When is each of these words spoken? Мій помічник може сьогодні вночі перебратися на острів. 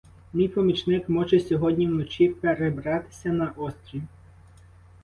Мій 0.33 0.47
помічник 0.47 1.09
може 1.09 1.39
сьогодні 1.39 1.87
вночі 1.87 2.29
перебратися 2.29 3.29
на 3.29 3.51
острів. 3.55 4.03